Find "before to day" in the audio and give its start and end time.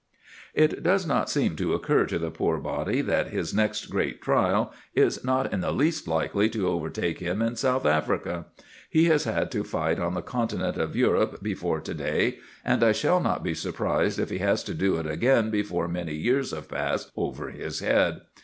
11.43-12.39